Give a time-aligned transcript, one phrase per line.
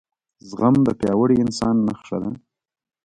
[0.49, 2.31] زغم دپیاوړي انسان نښه ده